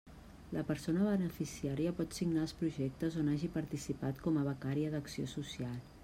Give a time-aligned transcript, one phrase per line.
[0.55, 5.77] La persona beneficiària pot signar els projectes on hagi participat com a becària d'acció social.